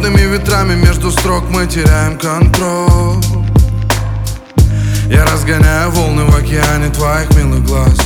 [0.00, 3.22] Свободными ветрами между строк мы теряем контроль.
[5.10, 7.98] Я разгоняю волны в океане твоих милых глаз.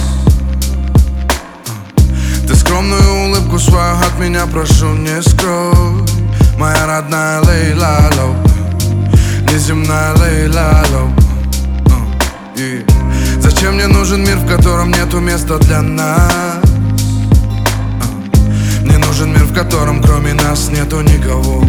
[2.49, 6.05] Ты скромную улыбку свою от меня прошу не скрой.
[6.59, 8.35] Моя родная Лейла Лоу.
[9.53, 11.13] Неземная Лейла Лоу.
[12.57, 12.85] И
[13.39, 16.59] Зачем мне нужен мир, в котором нету места для нас?
[18.83, 21.63] Мне нужен мир, в котором кроме нас нету никого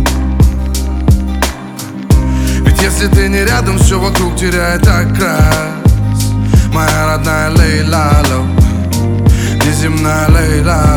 [2.95, 5.43] если ты не рядом, все вокруг теряет окрас.
[6.71, 8.45] Моя родная Лейла Лоу
[9.65, 10.94] Неземная Лейла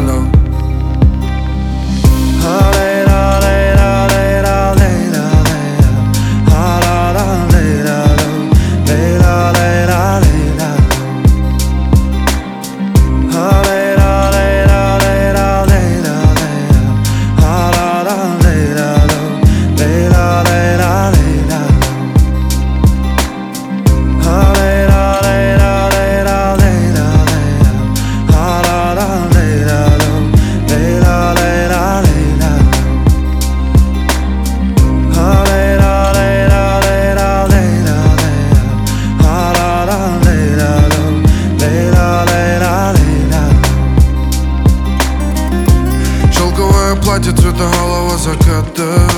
[46.88, 49.10] Шелковое платье цвета голого заката.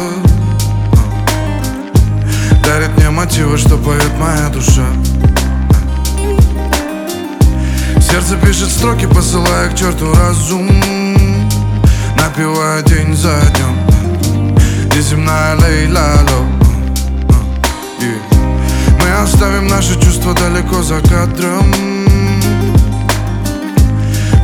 [2.64, 4.86] Дарит мне мотивы, что поет моя душа.
[8.00, 10.68] Сердце пишет строки, посылая к черту разум.
[12.16, 14.56] Напивая день за днем
[14.96, 16.46] Неземная лейла ло
[19.00, 21.72] Мы оставим наши чувства далеко за кадром.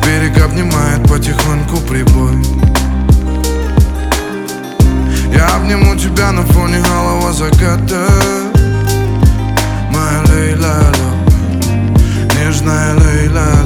[0.05, 2.37] Берег обнимает потихоньку прибой
[5.67, 8.07] обниму тебя на фоне голого заката.
[9.91, 10.93] Моя Лейла.
[12.39, 13.56] Нежная Лейла